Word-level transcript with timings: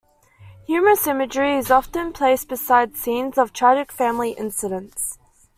Humorous 0.65 1.05
imagery 1.05 1.55
is 1.57 1.69
often 1.69 2.11
placed 2.11 2.47
beside 2.49 2.97
scenes 2.97 3.37
of 3.37 3.53
tragic 3.53 3.91
family 3.91 4.31
incidents. 4.31 5.19